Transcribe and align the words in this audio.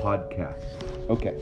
podcast. 0.00 0.64
Okay. 1.10 1.36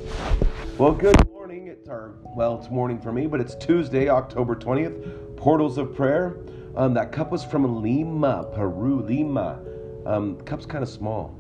Well, 0.77 0.93
good 0.93 1.29
morning. 1.31 1.69
It's 1.69 1.89
our, 1.89 2.15
well, 2.37 2.59
it's 2.59 2.71
morning 2.71 3.01
for 3.01 3.13
me, 3.13 3.27
but 3.27 3.41
it's 3.41 3.55
Tuesday, 3.55 4.09
October 4.09 4.57
20th. 4.57 5.37
Portals 5.37 5.79
of 5.79 5.95
Prayer. 5.95 6.37
Um, 6.77 6.95
that 6.95 7.13
cup 7.13 7.31
was 7.31 7.45
from 7.45 7.83
Lima, 7.83 8.51
Peru, 8.55 9.03
Lima. 9.03 9.61
Um, 10.05 10.41
cup's 10.41 10.67
kind 10.67 10.83
of 10.83 10.89
small. 10.89 11.35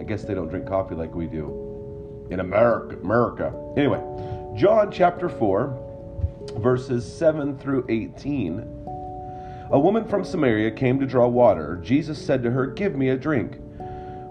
I 0.00 0.04
guess 0.04 0.24
they 0.24 0.34
don't 0.34 0.48
drink 0.48 0.66
coffee 0.66 0.94
like 0.94 1.14
we 1.14 1.26
do 1.26 2.26
in 2.30 2.40
America. 2.40 2.96
America. 2.96 3.52
Anyway, 3.76 4.00
John 4.56 4.90
chapter 4.90 5.28
4, 5.28 6.56
verses 6.58 7.10
7 7.10 7.56
through 7.58 7.86
18. 7.88 8.58
A 9.70 9.78
woman 9.78 10.04
from 10.04 10.24
Samaria 10.24 10.70
came 10.72 10.98
to 11.00 11.06
draw 11.06 11.28
water. 11.28 11.76
Jesus 11.82 12.24
said 12.24 12.42
to 12.42 12.50
her, 12.50 12.66
Give 12.66 12.94
me 12.94 13.10
a 13.10 13.16
drink. 13.16 13.58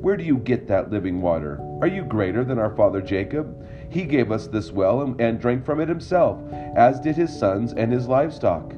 Where 0.00 0.16
do 0.16 0.24
you 0.24 0.38
get 0.38 0.68
that 0.68 0.90
living 0.90 1.20
water? 1.20 1.60
Are 1.80 1.86
you 1.86 2.04
greater 2.04 2.44
than 2.44 2.58
our 2.58 2.74
father 2.76 3.00
Jacob? 3.00 3.66
He 3.90 4.04
gave 4.04 4.30
us 4.30 4.46
this 4.46 4.70
well 4.70 5.16
and, 5.18 5.40
drank 5.40 5.64
from 5.64 5.80
it 5.80 5.88
himself, 5.88 6.38
as 6.76 7.00
did 7.00 7.16
his 7.16 7.36
sons 7.36 7.72
and 7.72 7.92
his 7.92 8.06
livestock. 8.06 8.74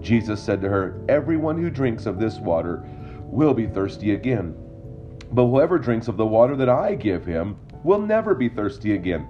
Jesus 0.00 0.42
said 0.42 0.60
to 0.60 0.68
her, 0.68 1.00
Everyone 1.08 1.60
who 1.60 1.70
drinks 1.70 2.06
of 2.06 2.18
this 2.18 2.38
water 2.38 2.84
will 3.24 3.54
be 3.54 3.66
thirsty 3.66 4.12
again. 4.12 4.54
But 5.32 5.46
whoever 5.46 5.78
drinks 5.78 6.08
of 6.08 6.16
the 6.16 6.26
water 6.26 6.54
that 6.56 6.68
I 6.68 6.94
give 6.94 7.24
him 7.24 7.56
will 7.82 8.00
never 8.00 8.34
be 8.34 8.48
thirsty 8.48 8.94
again. 8.94 9.26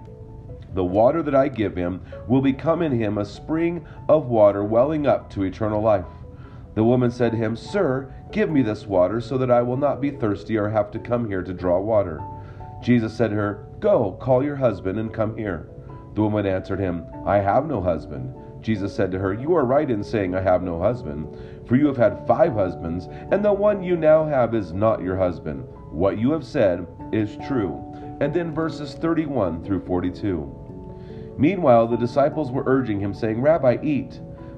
The 0.74 0.84
water 0.84 1.22
that 1.22 1.34
I 1.34 1.48
give 1.48 1.74
him 1.74 2.02
will 2.26 2.42
become 2.42 2.82
in 2.82 2.92
him 2.92 3.18
a 3.18 3.24
spring 3.24 3.86
of 4.08 4.26
water 4.26 4.64
welling 4.64 5.06
up 5.06 5.30
to 5.30 5.44
eternal 5.44 5.80
life. 5.80 6.04
The 6.78 6.84
woman 6.84 7.10
said 7.10 7.32
to 7.32 7.36
him, 7.36 7.56
Sir, 7.56 8.14
give 8.30 8.50
me 8.50 8.62
this 8.62 8.86
water 8.86 9.20
so 9.20 9.36
that 9.38 9.50
I 9.50 9.62
will 9.62 9.76
not 9.76 10.00
be 10.00 10.12
thirsty 10.12 10.56
or 10.56 10.68
have 10.68 10.92
to 10.92 11.00
come 11.00 11.26
here 11.26 11.42
to 11.42 11.52
draw 11.52 11.80
water. 11.80 12.22
Jesus 12.80 13.12
said 13.12 13.30
to 13.30 13.36
her, 13.36 13.66
Go, 13.80 14.12
call 14.20 14.44
your 14.44 14.54
husband 14.54 14.96
and 14.96 15.12
come 15.12 15.36
here. 15.36 15.70
The 16.14 16.22
woman 16.22 16.46
answered 16.46 16.78
him, 16.78 17.04
I 17.26 17.38
have 17.38 17.66
no 17.66 17.80
husband. 17.82 18.32
Jesus 18.62 18.94
said 18.94 19.10
to 19.10 19.18
her, 19.18 19.34
You 19.34 19.56
are 19.56 19.64
right 19.64 19.90
in 19.90 20.04
saying, 20.04 20.36
I 20.36 20.40
have 20.40 20.62
no 20.62 20.80
husband, 20.80 21.36
for 21.66 21.74
you 21.74 21.88
have 21.88 21.96
had 21.96 22.24
five 22.28 22.52
husbands, 22.52 23.08
and 23.32 23.44
the 23.44 23.52
one 23.52 23.82
you 23.82 23.96
now 23.96 24.24
have 24.24 24.54
is 24.54 24.72
not 24.72 25.02
your 25.02 25.16
husband. 25.16 25.64
What 25.90 26.16
you 26.16 26.30
have 26.30 26.46
said 26.46 26.86
is 27.10 27.36
true. 27.48 27.82
And 28.20 28.32
then 28.32 28.54
verses 28.54 28.94
31 28.94 29.64
through 29.64 29.84
42. 29.84 31.34
Meanwhile, 31.36 31.88
the 31.88 31.96
disciples 31.96 32.52
were 32.52 32.62
urging 32.66 33.00
him, 33.00 33.14
saying, 33.14 33.40
Rabbi, 33.40 33.78
eat. 33.82 34.20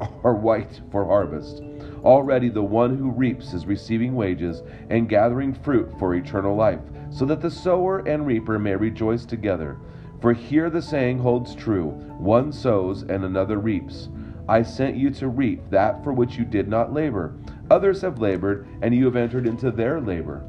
are 0.24 0.34
white 0.34 0.80
for 0.90 1.04
harvest. 1.04 1.62
Already 2.04 2.48
the 2.48 2.62
one 2.62 2.96
who 2.96 3.10
reaps 3.10 3.52
is 3.52 3.66
receiving 3.66 4.14
wages 4.14 4.62
and 4.88 5.08
gathering 5.08 5.52
fruit 5.52 5.90
for 5.98 6.14
eternal 6.14 6.56
life, 6.56 6.80
so 7.10 7.24
that 7.26 7.40
the 7.40 7.50
sower 7.50 7.98
and 8.00 8.26
reaper 8.26 8.58
may 8.58 8.74
rejoice 8.74 9.24
together. 9.24 9.76
For 10.20 10.32
here 10.32 10.70
the 10.70 10.82
saying 10.82 11.18
holds 11.18 11.54
true 11.54 11.90
one 12.18 12.52
sows 12.52 13.02
and 13.02 13.24
another 13.24 13.58
reaps. 13.58 14.08
I 14.48 14.62
sent 14.62 14.96
you 14.96 15.10
to 15.10 15.28
reap 15.28 15.70
that 15.70 16.02
for 16.02 16.12
which 16.12 16.36
you 16.36 16.44
did 16.44 16.68
not 16.68 16.92
labor. 16.92 17.34
Others 17.70 18.02
have 18.02 18.18
labored, 18.18 18.66
and 18.82 18.94
you 18.94 19.04
have 19.04 19.16
entered 19.16 19.46
into 19.46 19.70
their 19.70 20.00
labor. 20.00 20.42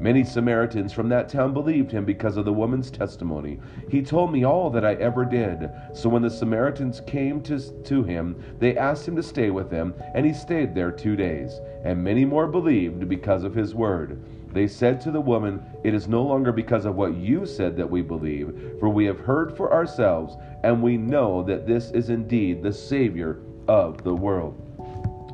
Many 0.00 0.24
Samaritans 0.24 0.94
from 0.94 1.10
that 1.10 1.28
town 1.28 1.52
believed 1.52 1.92
him 1.92 2.06
because 2.06 2.38
of 2.38 2.46
the 2.46 2.52
woman's 2.54 2.90
testimony. 2.90 3.60
He 3.90 4.00
told 4.00 4.32
me 4.32 4.44
all 4.44 4.70
that 4.70 4.84
I 4.84 4.94
ever 4.94 5.26
did. 5.26 5.70
So 5.92 6.08
when 6.08 6.22
the 6.22 6.30
Samaritans 6.30 7.02
came 7.02 7.42
to, 7.42 7.60
to 7.60 8.02
him, 8.02 8.42
they 8.58 8.78
asked 8.78 9.06
him 9.06 9.14
to 9.16 9.22
stay 9.22 9.50
with 9.50 9.68
them, 9.68 9.92
and 10.14 10.24
he 10.24 10.32
stayed 10.32 10.74
there 10.74 10.90
two 10.90 11.16
days. 11.16 11.60
And 11.84 12.02
many 12.02 12.24
more 12.24 12.46
believed 12.46 13.10
because 13.10 13.44
of 13.44 13.54
his 13.54 13.74
word. 13.74 14.18
They 14.54 14.66
said 14.66 15.02
to 15.02 15.10
the 15.10 15.20
woman, 15.20 15.62
It 15.84 15.92
is 15.92 16.08
no 16.08 16.22
longer 16.22 16.50
because 16.50 16.86
of 16.86 16.96
what 16.96 17.14
you 17.14 17.44
said 17.44 17.76
that 17.76 17.90
we 17.90 18.00
believe, 18.00 18.58
for 18.80 18.88
we 18.88 19.04
have 19.04 19.20
heard 19.20 19.54
for 19.54 19.70
ourselves, 19.70 20.34
and 20.64 20.82
we 20.82 20.96
know 20.96 21.42
that 21.42 21.66
this 21.66 21.90
is 21.90 22.08
indeed 22.08 22.62
the 22.62 22.72
Savior 22.72 23.40
of 23.68 24.02
the 24.02 24.14
world. 24.14 24.56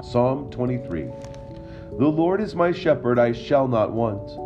Psalm 0.02 0.50
23 0.50 1.04
The 1.98 2.04
Lord 2.04 2.40
is 2.40 2.56
my 2.56 2.72
shepherd, 2.72 3.20
I 3.20 3.30
shall 3.30 3.68
not 3.68 3.92
want. 3.92 4.45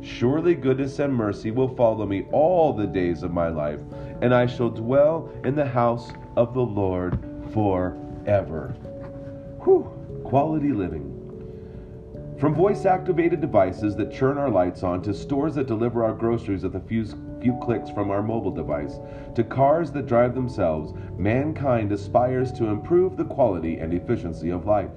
Surely 0.00 0.54
goodness 0.54 0.98
and 0.98 1.12
mercy 1.12 1.50
will 1.50 1.74
follow 1.74 2.06
me 2.06 2.26
all 2.32 2.72
the 2.72 2.86
days 2.86 3.22
of 3.22 3.32
my 3.32 3.48
life, 3.48 3.80
and 4.22 4.34
I 4.34 4.46
shall 4.46 4.70
dwell 4.70 5.30
in 5.44 5.54
the 5.54 5.66
house 5.66 6.12
of 6.36 6.54
the 6.54 6.60
Lord 6.60 7.18
forever. 7.52 8.74
Whew, 9.64 9.90
quality 10.24 10.72
living. 10.72 11.14
From 12.38 12.54
voice 12.54 12.86
activated 12.86 13.40
devices 13.40 13.96
that 13.96 14.14
turn 14.14 14.38
our 14.38 14.50
lights 14.50 14.84
on 14.84 15.02
to 15.02 15.12
stores 15.12 15.56
that 15.56 15.66
deliver 15.66 16.04
our 16.04 16.12
groceries 16.12 16.62
with 16.62 16.76
a 16.76 16.80
few, 16.80 17.04
few 17.40 17.58
clicks 17.60 17.90
from 17.90 18.12
our 18.12 18.22
mobile 18.22 18.52
device 18.52 19.00
to 19.34 19.42
cars 19.42 19.90
that 19.90 20.06
drive 20.06 20.36
themselves, 20.36 20.92
mankind 21.16 21.90
aspires 21.90 22.52
to 22.52 22.66
improve 22.66 23.16
the 23.16 23.24
quality 23.24 23.78
and 23.78 23.92
efficiency 23.92 24.50
of 24.50 24.66
life. 24.66 24.92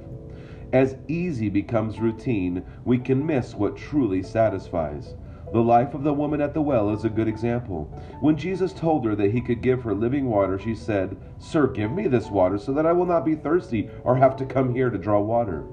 As 0.74 0.96
easy 1.10 1.50
becomes 1.50 2.00
routine, 2.00 2.64
we 2.86 2.98
can 2.98 3.26
miss 3.26 3.54
what 3.54 3.76
truly 3.76 4.24
satisfies. 4.24 5.16
The 5.52 5.60
life 5.62 5.94
of 5.94 6.04
the 6.04 6.14
woman 6.14 6.40
at 6.40 6.54
the 6.54 6.62
well 6.62 6.92
is 6.92 7.04
a 7.04 7.10
good 7.10 7.28
example. 7.28 7.92
When 8.22 8.38
Jesus 8.38 8.72
told 8.72 9.06
her 9.06 9.14
that 9.16 9.32
he 9.32 9.42
could 9.42 9.62
give 9.62 9.82
her 9.82 9.94
living 9.94 10.30
water, 10.30 10.58
she 10.58 10.74
said, 10.74 11.18
Sir, 11.40 11.68
give 11.68 11.92
me 11.92 12.08
this 12.08 12.30
water 12.30 12.58
so 12.58 12.72
that 12.72 12.86
I 12.86 12.94
will 12.94 13.06
not 13.06 13.26
be 13.26 13.36
thirsty 13.36 13.90
or 14.06 14.16
have 14.16 14.38
to 14.38 14.46
come 14.46 14.74
here 14.74 14.90
to 14.90 14.98
draw 14.98 15.20
water. 15.20 15.64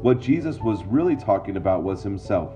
What 0.00 0.20
Jesus 0.20 0.58
was 0.60 0.84
really 0.84 1.16
talking 1.16 1.58
about 1.58 1.82
was 1.82 2.02
himself. 2.02 2.54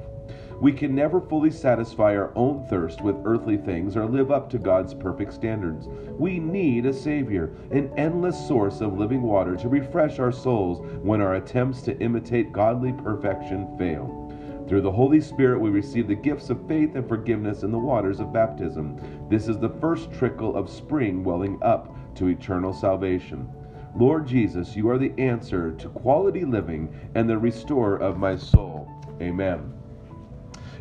We 0.60 0.72
can 0.72 0.94
never 0.94 1.22
fully 1.22 1.50
satisfy 1.50 2.14
our 2.14 2.32
own 2.36 2.66
thirst 2.66 3.00
with 3.00 3.16
earthly 3.24 3.56
things 3.56 3.96
or 3.96 4.04
live 4.04 4.30
up 4.30 4.50
to 4.50 4.58
God's 4.58 4.92
perfect 4.92 5.32
standards. 5.32 5.88
We 6.18 6.38
need 6.38 6.84
a 6.84 6.92
Savior, 6.92 7.54
an 7.70 7.90
endless 7.96 8.46
source 8.46 8.82
of 8.82 8.98
living 8.98 9.22
water 9.22 9.56
to 9.56 9.68
refresh 9.70 10.18
our 10.18 10.30
souls 10.30 10.86
when 11.02 11.22
our 11.22 11.36
attempts 11.36 11.80
to 11.82 11.98
imitate 11.98 12.52
godly 12.52 12.92
perfection 12.92 13.74
fail. 13.78 14.30
Through 14.68 14.82
the 14.82 14.92
Holy 14.92 15.22
Spirit, 15.22 15.58
we 15.62 15.70
receive 15.70 16.06
the 16.06 16.14
gifts 16.14 16.50
of 16.50 16.68
faith 16.68 16.94
and 16.94 17.08
forgiveness 17.08 17.62
in 17.62 17.72
the 17.72 17.78
waters 17.78 18.20
of 18.20 18.30
baptism. 18.30 19.00
This 19.30 19.48
is 19.48 19.58
the 19.58 19.74
first 19.80 20.12
trickle 20.12 20.54
of 20.56 20.68
spring 20.68 21.24
welling 21.24 21.58
up 21.62 21.96
to 22.16 22.28
eternal 22.28 22.74
salvation. 22.74 23.48
Lord 23.96 24.26
Jesus, 24.26 24.76
you 24.76 24.90
are 24.90 24.98
the 24.98 25.14
answer 25.16 25.72
to 25.72 25.88
quality 25.88 26.44
living 26.44 26.94
and 27.14 27.28
the 27.28 27.38
restorer 27.38 27.96
of 27.96 28.18
my 28.18 28.36
soul. 28.36 28.88
Amen. 29.22 29.79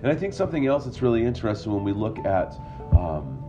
And 0.02 0.12
I 0.12 0.16
think 0.16 0.34
something 0.34 0.66
else 0.68 0.86
that's 0.86 1.02
really 1.02 1.24
interesting 1.24 1.74
when 1.74 1.84
we 1.84 1.92
look 1.92 2.20
at 2.20 2.54
um, 2.96 3.40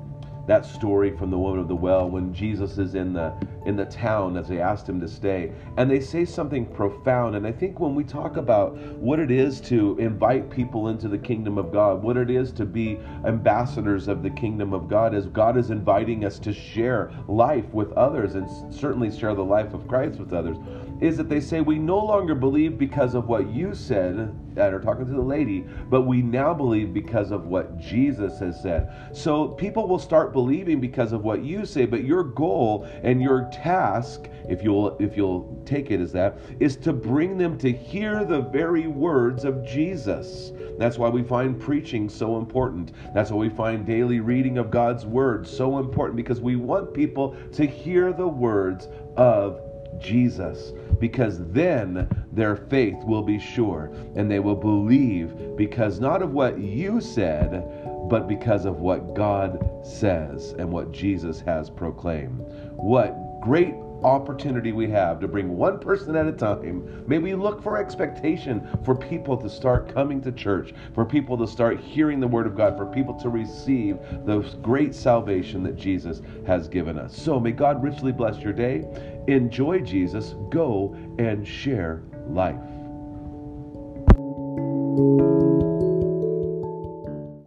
that 0.51 0.67
story 0.67 1.17
from 1.17 1.31
the 1.31 1.39
woman 1.39 1.61
of 1.61 1.69
the 1.69 1.77
well 1.77 2.11
when 2.11 2.35
Jesus 2.35 2.77
is 2.77 2.97
in 2.97 3.13
the 3.13 3.33
in 3.67 3.77
the 3.77 3.85
town 3.85 4.37
as 4.37 4.49
they 4.49 4.59
asked 4.59 4.89
him 4.89 5.01
to 5.01 5.07
stay 5.07 5.53
and 5.77 5.89
they 5.89 6.01
say 6.01 6.25
something 6.25 6.67
profound. 6.67 7.37
And 7.37 7.47
I 7.47 7.53
think 7.53 7.79
when 7.79 7.95
we 7.95 8.03
talk 8.03 8.37
about 8.37 8.77
what 8.99 9.21
it 9.21 9.31
is 9.31 9.61
to 9.63 9.97
invite 9.99 10.51
people 10.51 10.89
into 10.89 11.07
the 11.07 11.19
kingdom 11.19 11.57
of 11.57 11.71
God 11.71 12.03
what 12.03 12.17
it 12.17 12.31
is 12.31 12.51
to 12.53 12.65
be 12.65 12.99
ambassadors 13.25 14.09
of 14.09 14.25
the 14.25 14.31
kingdom 14.31 14.73
of 14.73 14.89
God 14.89 15.15
as 15.15 15.27
God 15.27 15.57
is 15.57 15.71
inviting 15.71 16.25
us 16.25 16.41
to 16.41 16.53
share 16.53 17.13
life 17.29 17.73
with 17.73 17.93
others 17.93 18.35
and 18.35 18.75
certainly 18.75 19.17
share 19.17 19.37
the 19.37 19.45
life 19.45 19.73
of 19.73 19.87
Christ 19.87 20.19
with 20.19 20.33
others 20.33 20.57
is 21.01 21.17
that 21.17 21.29
they 21.29 21.41
say 21.41 21.61
we 21.61 21.79
no 21.79 21.99
longer 21.99 22.35
believe 22.35 22.77
because 22.77 23.15
of 23.15 23.29
what 23.29 23.49
you 23.51 23.75
said 23.75 24.35
that 24.55 24.75
are 24.75 24.81
talking 24.81 25.07
to 25.07 25.13
the 25.13 25.21
lady, 25.21 25.65
but 25.89 26.03
we 26.03 26.23
now 26.23 26.53
believe 26.53 26.93
because 26.93 27.31
of 27.31 27.47
what 27.47 27.79
Jesus 27.79 28.39
has 28.39 28.61
said. 28.61 28.93
So 29.13 29.49
people 29.49 29.87
will 29.87 29.99
start 29.99 30.33
believing 30.33 30.81
because 30.81 31.13
of 31.13 31.25
what 31.25 31.43
you 31.43 31.65
say, 31.65 31.87
but 31.87 32.05
your 32.05 32.25
goal 32.25 32.89
and 33.03 33.23
your 33.23 33.49
task, 33.53 34.29
if 34.49 34.63
you'll 34.63 34.97
if 34.99 35.17
you'll 35.17 35.63
take 35.65 35.91
it 35.91 36.01
as 36.01 36.13
that, 36.13 36.39
is 36.59 36.77
to 36.79 36.93
bring 36.93 37.39
them 37.39 37.57
to 37.59 37.71
hear 37.71 38.25
the 38.25 38.41
very 38.41 38.87
words 38.87 39.45
of 39.45 39.65
Jesus. 39.67 40.53
That's 40.79 40.99
why 40.99 41.09
we 41.09 41.23
find 41.23 41.61
preaching 41.61 42.09
so 42.09 42.39
important. 42.39 42.93
That's 43.15 43.31
why 43.31 43.37
we 43.37 43.51
find 43.51 43.85
daily 43.85 44.21
reading 44.21 44.59
of 44.59 44.71
God's 44.71 45.05
word 45.05 45.47
so 45.47 45.79
important 45.79 46.17
because 46.17 46.41
we 46.41 46.57
want 46.57 46.95
people 46.95 47.37
to 47.53 47.67
hear 47.67 48.13
the 48.13 48.27
words 48.27 48.89
of 49.17 49.61
Jesus 49.99 50.73
because 51.01 51.45
then 51.51 52.09
their 52.33 52.55
faith 52.55 53.03
will 53.05 53.23
be 53.23 53.39
sure 53.39 53.91
and 54.15 54.31
they 54.31 54.39
will 54.39 54.55
believe 54.55 55.57
because 55.57 55.99
not 55.99 56.23
of 56.23 56.33
what 56.33 56.59
you 56.59 57.01
said, 57.01 57.65
but 58.09 58.29
because 58.29 58.67
of 58.67 58.81
what 58.81 59.15
God 59.15 59.59
says 59.85 60.55
and 60.59 60.71
what 60.71 60.93
Jesus 60.93 61.41
has 61.41 61.71
proclaimed. 61.71 62.41
What 62.77 63.41
great 63.41 63.75
opportunity 64.05 64.73
we 64.73 64.89
have 64.91 65.21
to 65.21 65.29
bring 65.29 65.57
one 65.57 65.79
person 65.79 66.17
at 66.17 66.27
a 66.27 66.33
time. 66.33 67.05
May 67.07 67.19
we 67.19 67.35
look 67.35 67.63
for 67.63 67.77
expectation 67.77 68.69
for 68.85 68.95
people 68.95 69.37
to 69.37 69.49
start 69.49 69.93
coming 69.93 70.21
to 70.23 70.33
church, 70.33 70.73
for 70.95 71.05
people 71.05 71.37
to 71.39 71.47
start 71.47 71.81
hearing 71.81 72.21
the 72.21 72.29
word 72.29 72.47
of 72.47 72.57
God, 72.57 72.77
for 72.77 72.87
people 72.87 73.15
to 73.21 73.29
receive 73.29 73.99
the 74.25 74.41
great 74.63 74.95
salvation 74.95 75.63
that 75.63 75.77
Jesus 75.77 76.23
has 76.47 76.69
given 76.69 76.99
us. 76.99 77.17
So 77.17 77.39
may 77.39 77.53
God 77.53 77.83
richly 77.83 78.13
bless 78.13 78.39
your 78.39 78.53
day. 78.53 78.85
Enjoy 79.29 79.81
Jesus. 79.81 80.35
Go 80.51 80.97
and 81.19 81.47
share 81.47 82.03
life. 82.29 82.61